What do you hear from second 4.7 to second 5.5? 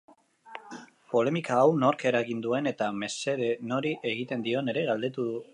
ere galdetu du.